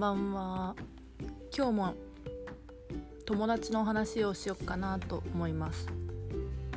[0.00, 0.74] んばんは。
[1.54, 1.94] 今日も
[3.26, 5.88] 友達の話をしよっかなと思います、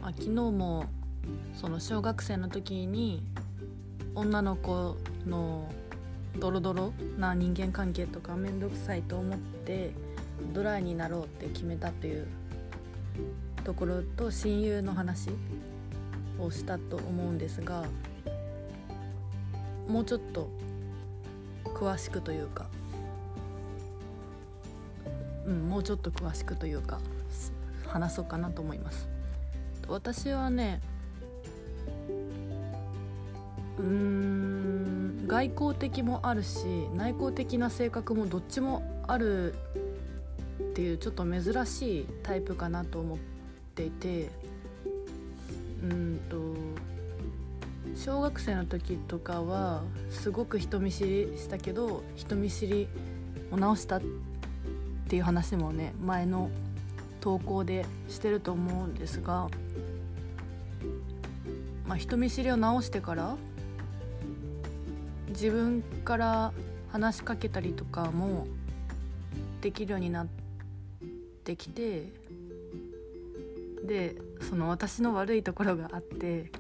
[0.02, 0.88] まあ、昨日も
[1.56, 3.24] その小学生の時に
[4.14, 5.72] 女の子の
[6.38, 9.94] ドロドロな人間関係とか面倒くさいと思って
[10.54, 12.28] ドライになろうって決めたという
[13.64, 15.30] ところと親友の話
[16.42, 17.86] をしたと思うんですが
[19.88, 20.50] もうちょっと
[21.64, 22.68] 詳しくというか、
[25.46, 27.00] うん、もうちょっと詳しくというか
[27.88, 29.08] 話そうかなと思います。
[29.88, 30.82] 私はね
[33.78, 39.56] うーん外交的もあるし内向的な性格もどっちもあるっ
[40.74, 43.18] ていうちょっと珍しいタイプかなと思っ
[43.76, 44.30] ていて
[45.84, 46.54] うんと
[47.96, 52.88] 小学生の時とかはすごく人見知りしたけど人見知り
[53.52, 54.33] を直したって
[55.14, 56.50] ていう話もね前の
[57.22, 59.48] 投稿でしてると思うんですが、
[61.86, 63.38] まあ、人見知りを直してから
[65.30, 66.52] 自分から
[66.92, 68.48] 話しかけたりとかも
[69.62, 70.28] できるようになっ
[71.44, 72.12] てきて
[73.86, 76.52] でその私の悪いところがあって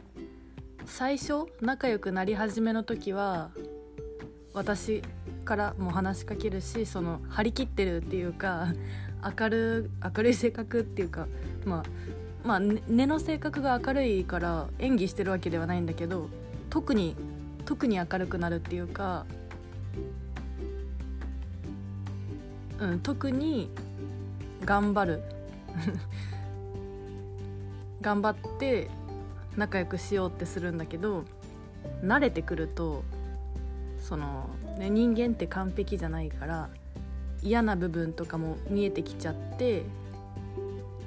[0.85, 3.49] 最初仲良くなり始めの時は
[4.53, 5.01] 私
[5.43, 8.73] からも話しかけるしその張り切ってるっていうか
[9.39, 11.27] 明る明るい性格っていうか
[11.65, 11.83] まあ
[12.43, 16.29] まあ根の性格が明るいから演技してるわけではないんだけど
[16.69, 17.15] 特に
[17.65, 19.25] 特に明るくなるっていうか、
[22.79, 23.69] うん、特に
[24.65, 25.21] 頑張る。
[28.01, 28.89] 頑張って
[29.55, 31.23] 仲良くしようってするんだけど
[32.03, 33.03] 慣れてくると
[34.03, 36.69] その、ね、人間って完璧じゃないから
[37.41, 39.83] 嫌な部分とかも見えてきちゃって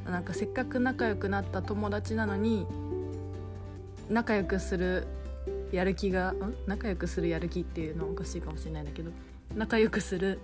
[0.06, 2.66] なんかせっかく仲良くなった友達なのに
[4.08, 5.06] 仲良くする
[5.72, 6.54] やる気がん？
[6.66, 9.10] 仲良くするやる気っていうのはおかしいかもしれないんだけど
[9.54, 10.40] 仲良くする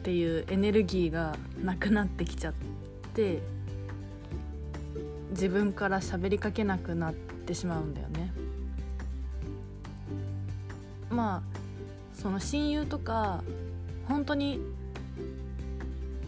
[0.00, 2.54] っていうエネルギーがなくなってきちゃっ
[3.14, 3.40] て
[5.30, 8.25] 自分から喋りかけなくなってしまうんだよね。
[11.10, 11.58] まあ
[12.14, 13.42] その親友とか
[14.08, 14.60] 本当に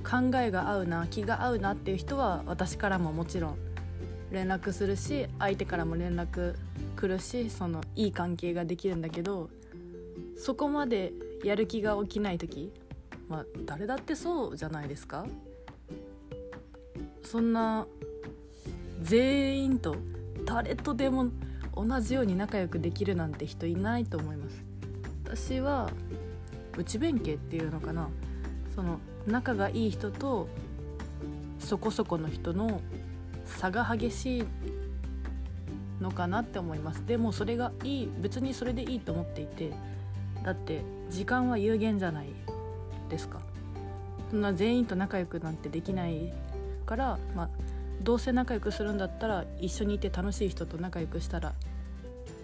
[0.04, 3.58] 考えが合うな気が合うなっていう人は私からももちろん
[4.30, 6.54] 連絡するし相手からも連絡
[6.96, 9.50] 来るしそのいい関係ができるんだけど
[10.36, 11.12] そこまで
[11.44, 12.72] やる気が起きない時
[13.28, 15.26] まあ誰だってそうじゃないですか？
[17.22, 17.86] そんな
[19.02, 19.96] 全員と
[20.46, 21.26] 誰とでも
[21.76, 24.67] 同じように仲良くできるなんて人いないと思います。
[25.30, 25.90] 私は
[26.76, 28.08] 内弁慶っていうのかな。
[28.74, 30.48] その仲がいい人と
[31.58, 32.80] そこそこの人の
[33.44, 34.44] 差が激しい
[36.00, 37.04] のかなって思います。
[37.06, 39.72] でもそれがいい別にそれでいいと思っていて
[40.44, 42.28] だって時間は有限じゃない
[43.10, 43.40] ですか。
[44.30, 46.32] そんな全員と仲良くなんてできない
[46.86, 47.48] からまあ
[48.02, 51.52] どうせ仲良くするんだったら一緒にいて楽しい人と仲良くしたら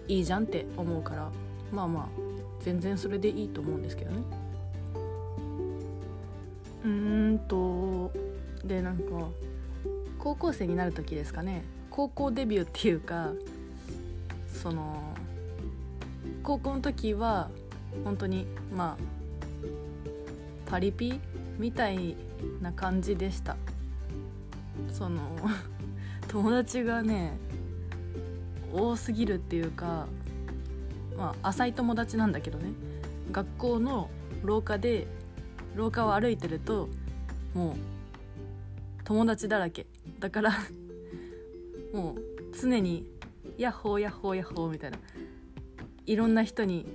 [0.07, 1.31] いいじゃんって思うから。
[1.71, 4.23] まあまあ全然それでいいと思うんですけどね。
[6.83, 8.11] うーんと
[8.63, 9.03] でなんか
[10.19, 11.63] 高校生になる時ですかね。
[11.89, 13.31] 高校デビューっていうか
[14.47, 15.15] その
[16.43, 17.49] 高校の時は
[18.03, 18.45] 本当に
[18.75, 21.19] まあパリピ
[21.57, 22.15] みたい
[22.61, 23.55] な感じでした。
[24.91, 25.21] その
[26.27, 27.37] 友達がね
[28.73, 30.07] 多すぎるっていうか
[31.17, 32.71] まあ浅い友達なんだけどね。
[33.31, 34.09] 学校の
[34.43, 35.07] 廊下で
[35.75, 36.89] 廊下を歩いてると
[37.53, 37.75] もう
[39.03, 39.85] 友達だらけ。
[40.19, 40.51] だから
[41.93, 42.15] もう
[42.59, 43.05] 常に
[43.57, 44.97] 「ヤッホーヤッホーヤッホー」みたいな
[46.05, 46.85] いろんな人に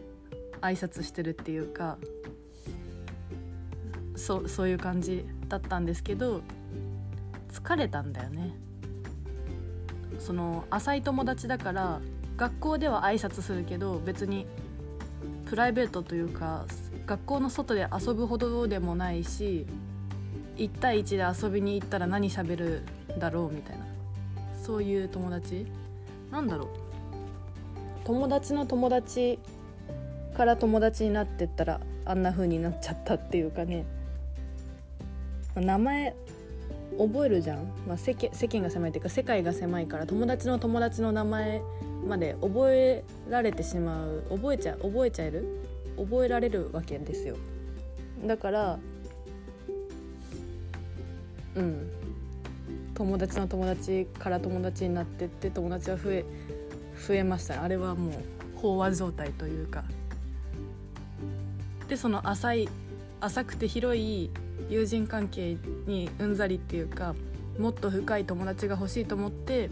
[0.61, 1.99] 挨拶してるっていうか
[4.17, 6.43] そそういう感じだったんですけど
[7.51, 8.55] 疲れたんだよね。
[10.19, 12.01] その浅い友達だから
[12.41, 14.47] 学校では挨拶するけど別に
[15.45, 16.65] プライベートというか
[17.05, 19.67] 学校の外で遊ぶほどでもないし
[20.57, 22.83] 1対1で遊びに行ったら何喋る
[23.19, 23.85] だろうみたいな。
[24.63, 25.67] そういう友達？
[26.31, 26.69] なんだろう？
[28.05, 29.39] 友達の友達
[30.35, 33.85] から友達になってったらあんな風になっちゃったっていうかね。
[35.57, 36.17] 名前
[36.99, 41.63] 覚えるじゃん、まあ、世間世間が狭いっていうか世界が狭いから友達の友達の名前
[42.07, 45.45] まで覚えられてしまう覚えちゃ覚えちゃえる？
[45.97, 47.37] 覚えられるわけですよ。
[48.25, 48.79] だから
[51.57, 51.91] うん。
[52.95, 56.25] 友達の友達から友達になってって友達は増え
[57.07, 57.63] 増えました。
[57.63, 58.11] あれはも
[58.57, 59.85] う飽和状態というか。
[61.89, 62.69] でその浅い
[63.21, 64.31] 浅くて広い
[64.69, 65.57] 友人関係
[65.87, 67.15] にうんざりっていうか
[67.59, 69.71] もっと深い友達が欲しいと思って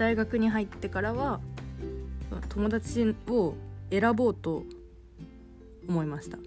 [0.00, 1.40] 大学に入ってからは
[2.48, 3.54] 友達を
[3.90, 4.64] 選ぼうと
[5.86, 6.38] 思いました。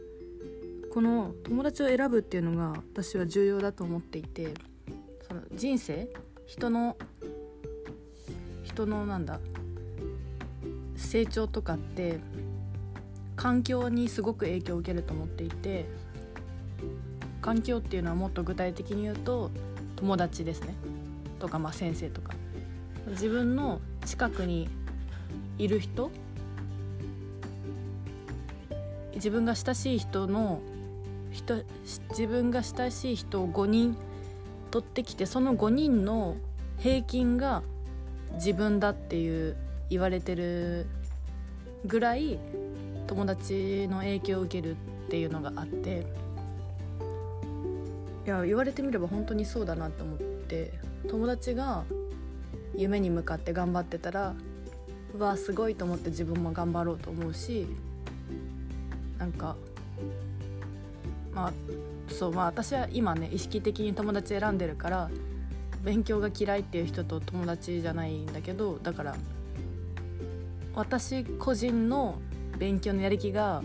[0.92, 4.56] この友達を選ぶっていうのが私は重要だと思っていて
[5.28, 6.08] その人生
[6.48, 6.98] 人の
[8.64, 9.40] 人のなんだ
[10.96, 12.20] 成長とかって
[13.36, 15.86] 環境にすごく影響を受けると思っていて
[17.40, 19.52] 環境っていうのはもっと具体的に言うと
[19.96, 20.74] 友達ですね。
[21.40, 22.34] とか、まあ、先生とか。
[23.08, 24.70] 自分の近くに
[25.58, 26.12] いる人
[29.16, 30.62] 自分が親しい人の
[31.32, 31.64] 人
[32.10, 33.98] 自分が親しい人を5人
[34.72, 36.36] 取ってきてその5人の
[36.80, 37.64] 平均が
[38.34, 39.56] 自分だっていう
[39.90, 40.88] 言われてる
[41.86, 42.40] ぐらい
[43.08, 44.76] 友達の影響を受ける
[45.08, 46.06] っていうのがあって
[48.26, 50.74] いや言われてみれば本当にそうだなと思って
[51.10, 51.84] 友達が
[52.76, 54.34] 夢に向かって頑張ってたら
[55.14, 57.68] うわすごいと思って自分も頑張ろうと思うし
[59.18, 59.56] なんか
[61.34, 61.54] まあ
[62.12, 65.10] そうまあ私は今ね意識的に友達選んでるから
[65.84, 69.16] 勉強が嫌いっていう人と友達じゃないんだけどだから
[70.76, 72.20] 私個人の
[72.58, 73.62] 勉強のやる気が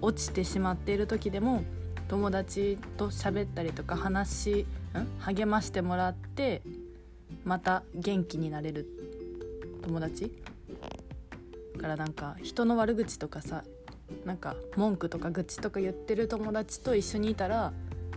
[0.00, 1.64] 落ちてしまっている時でも
[2.08, 4.66] 友達と喋ったりとか話ん
[5.20, 6.62] 励ましてもらって
[7.44, 8.86] また元気になれる
[9.82, 10.32] 友達？
[11.78, 13.64] からなんか人の悪口とかさ
[14.24, 17.72] なんか文句とか愚痴とか言ってる友達と一緒にいたら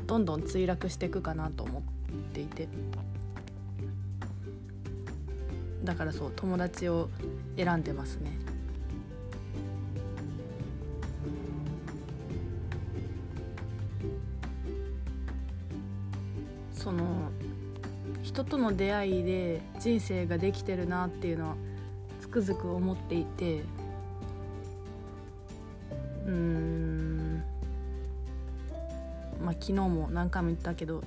[0.06, 1.81] どんどん墜落していくかなと思っ
[2.33, 2.68] ていて。
[5.83, 7.10] だからそう友達を
[7.57, 8.38] 選んでますね。
[16.74, 17.25] その
[18.36, 21.56] 人との出会いで人生ができてるなっていうのは
[22.20, 23.62] つくづく思っていて。
[26.28, 27.44] うん。
[29.42, 31.02] まあ昨日も何回も言ったけど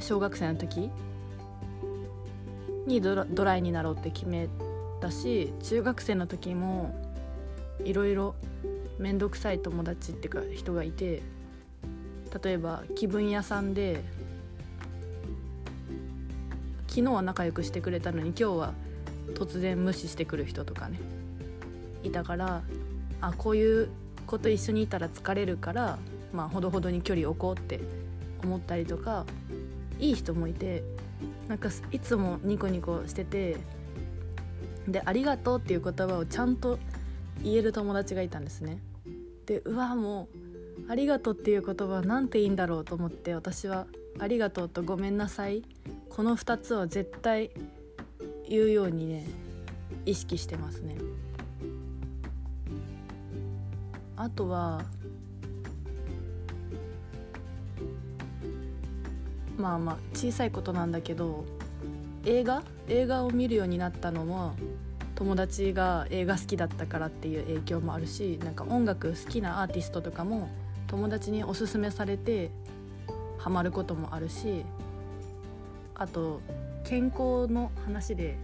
[0.00, 0.90] 小学生の時
[2.88, 4.48] にドラドライになろうって決め
[5.00, 6.92] たし中学生の時も
[7.84, 8.34] いろいろ
[8.98, 11.22] 面倒くさい友達っていうか人がいて
[12.42, 14.02] 例えば気分屋さんで
[16.94, 18.72] 昨日は仲良くしてくれたのに今日は
[19.34, 21.00] 突然無視してくる人とかね
[22.04, 22.62] いたから
[23.20, 23.88] あこういう
[24.28, 25.98] 子と一緒にいたら疲れるから
[26.32, 27.80] まあほどほどに距離置こうって
[28.44, 29.26] 思ったりとか
[29.98, 30.84] いい人もいて
[31.48, 33.56] なんかいつもニコニコしてて
[34.86, 36.78] で「ありがとう」っていう言葉をちゃんと
[37.42, 38.78] 言える友達がいたんですね。
[39.46, 40.28] でうわも
[40.86, 43.88] う「ありがとう」っていう言葉なんていいんだろうと思って私は
[44.20, 45.64] 「ありがとう」と「ごめんなさい」
[46.14, 47.50] この2つは絶対
[48.48, 49.26] 言うようにね
[50.06, 50.96] 意識してますね。
[54.16, 54.84] あとは
[59.58, 61.44] まあまあ小さいことなんだけど
[62.24, 62.62] 映画？
[62.86, 64.54] 映画を見るようになったのも
[65.16, 70.48] 友達が映画好きだったからっていう影響もあるしなんか音楽好きなアーティストとかも
[70.86, 72.50] 友達におすすめされて
[73.38, 74.64] ハマることもあるし
[75.94, 76.40] あと
[76.84, 78.36] 健康の話で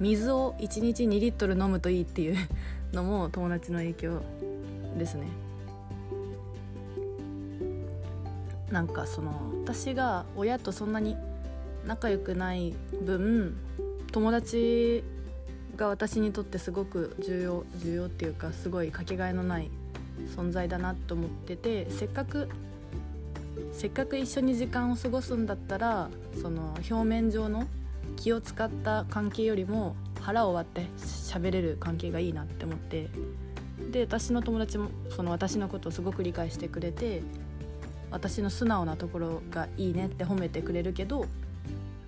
[0.00, 2.36] 水を1日2リットル飲むといいっていう
[2.92, 4.22] のも友達の影響
[4.98, 5.26] ですね。
[8.70, 11.16] なんかその私が親とそんなに
[11.86, 13.56] 仲良くない分
[14.10, 15.04] 友達
[15.76, 19.70] が私にとってすごく重要重要っていうかすごいかけがえのない
[20.36, 22.48] 存在だなと思っててせっかく
[23.74, 26.08] せっかく一緒に時間を過ごすんだったら
[26.40, 27.66] その表面上の
[28.16, 33.08] 気を使った関係よりも腹を割って喋れる関係がいいなって思って
[33.90, 37.22] で私の友達もその私のことをすごく理解してくれて
[38.12, 41.26] 私の素直なところがいいねって褒めてくれるけど、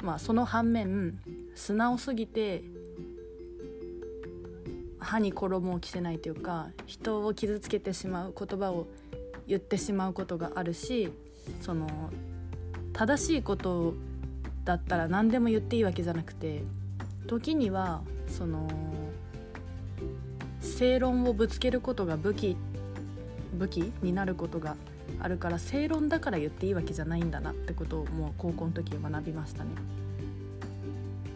[0.03, 1.19] まあ、その反面
[1.57, 2.63] 素直すぎて
[5.01, 8.87] 歯に衣を着せないというか人を傷つけてしまう言葉を
[9.49, 11.13] 言ってしまうことがあるし
[11.61, 12.11] その
[12.93, 13.95] 正しいこと
[14.65, 16.63] だったら何でも言っていいわけじゃなくて
[17.27, 18.69] 時にはその
[20.61, 22.57] 正論をぶつけることが武器
[23.55, 24.77] 武器になることが
[25.21, 29.71] あるから正論だから言っていいわけじゃないんだなってことをもう高校の時学びましたね。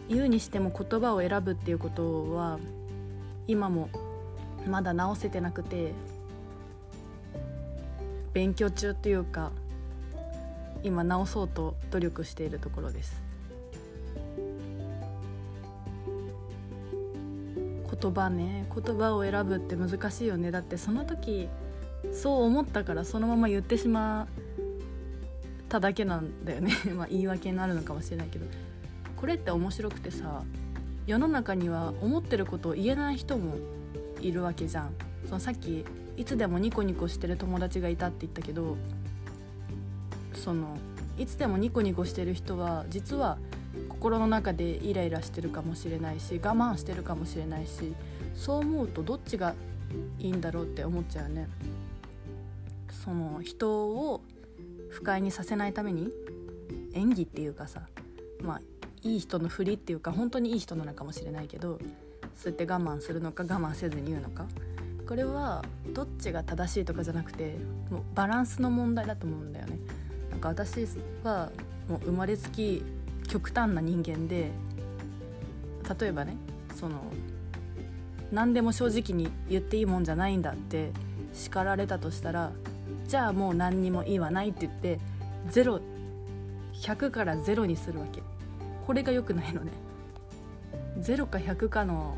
[0.09, 2.59] 言うにしても言葉を選ぶっていうことは
[3.47, 3.89] 今も
[4.67, 5.93] まだ直せてなくて
[8.33, 9.51] 勉強中っていうか
[10.83, 13.21] 今直そうと努力しているところです。
[18.01, 18.65] 言葉ね。
[18.73, 20.49] 言葉を選ぶって難しいよね。
[20.49, 21.49] だってその時
[22.11, 24.27] そう思ったからそのまま言ってしまっ
[25.69, 26.73] ただけなんだよね。
[26.95, 28.45] まあ言い訳になるのかもしれないけど。
[29.17, 30.41] これって面白くてさ
[31.05, 33.53] 世の中には思ってることを言えない人も
[34.19, 34.89] いるわけじゃん。
[35.27, 35.85] そのさっき
[36.17, 38.77] いつでもニコニコしてる友達がいたって言ったけど
[40.33, 40.77] その
[41.17, 43.37] いつでもニコニコしてる人は実は
[43.89, 47.93] 心の中でイライラしてるかもしれないし我慢してるかもしれないし
[48.35, 49.53] そう思うとどっちが
[50.19, 51.49] いいんだろうって思っちゃうね。
[53.03, 54.21] その人を
[54.89, 56.11] 不快にさせないために
[56.93, 57.81] 演技っていうかさ
[58.43, 58.61] まあ
[59.03, 61.79] いい人のふりっていうか本当にいい人なのかもしれないけど
[62.35, 64.45] そうやって我慢するのか我慢せずに言うのか
[65.07, 67.55] これはどっちが正しいとかじゃなくて
[67.89, 69.79] もうバランスの問題だと思うんだよね。
[70.41, 70.87] か私
[71.23, 71.51] は
[71.87, 72.83] もう生まれつき
[73.27, 74.51] 極端な人間で
[75.99, 76.35] 例えばね
[76.75, 77.01] その
[78.31, 80.91] 何でも正直に言っていいもんじゃないんだって
[81.33, 82.51] 叱られたとしたら
[83.07, 84.99] じゃあもう何にもいいわないって言って
[85.49, 88.21] 0100から0にするわけ。
[88.85, 89.71] これが良くないのね。
[90.99, 92.17] 0か100かの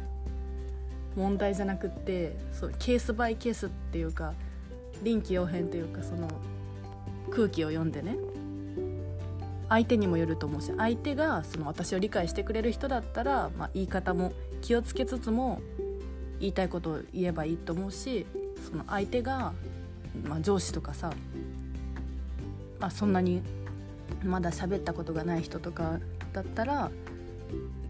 [1.15, 4.33] 問題じゃなくってそうケースバイケースっていうか
[5.03, 6.27] 臨機応変というかその
[7.31, 8.17] 空気を読んでね。
[9.69, 15.61] 相手にもよると思うし相手がその私を理解してくれる人だったら、まあ、言い方も気をつけつつも
[16.39, 18.27] 言いたいことを言えばいいと思うし
[18.69, 19.53] その相手が、
[20.25, 21.11] まあ、上司とかさ、
[22.79, 23.41] まあ、そんなに
[24.23, 25.99] まだ喋ったことがない人とか
[26.33, 26.91] だったら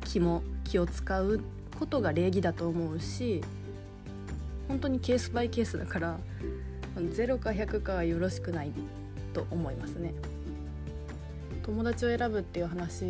[0.06, 1.42] 気も気を使う
[1.78, 3.44] ことが礼儀だと思うし
[4.68, 6.18] 本当にケースバイケースだから
[6.96, 8.72] 0か100かはよろしくない。
[9.34, 10.13] と思いますね。
[11.63, 13.06] 友達を選ぶっていう話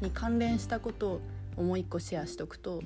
[0.00, 1.20] に関連したこと
[1.56, 2.82] をもう一個シェアしとくと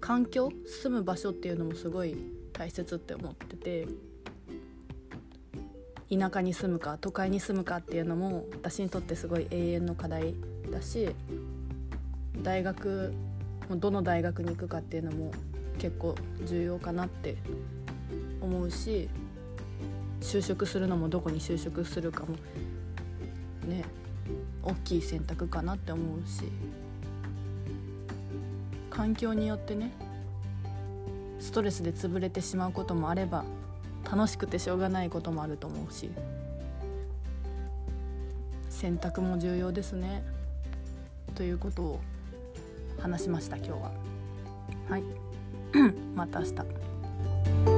[0.00, 2.16] 環境住む場所っていうのもすごい
[2.52, 3.88] 大切って思ってて
[6.08, 10.34] 田舎に住むか都会に住むかっていうのも私にとってすごい永遠の課題
[10.70, 11.10] だし
[12.42, 13.12] 大学
[13.70, 15.32] どの大学に行くかっていうのも
[15.78, 17.36] 結構重要かなって
[18.40, 19.10] 思うし
[20.20, 22.36] 就職するのもどこに就職するかも
[23.66, 23.84] ね
[24.62, 26.44] 大きい選択かなって思うし
[28.90, 29.92] 環境によってね
[31.38, 33.44] ストレスで潰れてしまうこともあれば
[34.10, 36.10] 楽しくてしょうがないこともあると思うし
[38.76, 40.22] 選択も重要ですね。
[41.34, 42.00] ということを
[42.98, 43.90] 話しました今日は。
[44.88, 45.02] はい。
[46.14, 47.75] また明日。